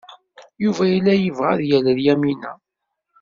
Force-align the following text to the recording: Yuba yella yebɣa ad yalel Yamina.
Yuba 0.63 0.83
yella 0.91 1.13
yebɣa 1.15 1.49
ad 1.53 1.61
yalel 1.69 1.99
Yamina. 2.05 2.51